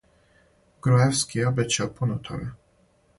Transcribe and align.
Груевски 0.87 1.39
је 1.41 1.45
обећао 1.49 1.91
пуно 1.99 2.17
тога. 2.31 2.49